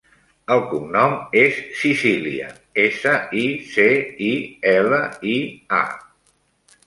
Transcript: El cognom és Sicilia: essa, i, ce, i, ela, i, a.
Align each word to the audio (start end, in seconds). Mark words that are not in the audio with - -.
El 0.53 0.61
cognom 0.69 1.11
és 1.41 1.57
Sicilia: 1.81 2.47
essa, 2.85 3.13
i, 3.43 3.45
ce, 3.75 3.85
i, 4.31 4.33
ela, 4.71 5.03
i, 5.35 5.37
a. 5.81 5.85